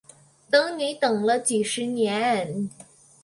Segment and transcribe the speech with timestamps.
[0.49, 2.69] 等你等了几十年